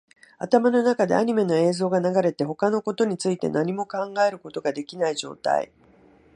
[0.39, 5.71] 頭の中でアニメの映像が流れて、他のことについて何も考えることができない状態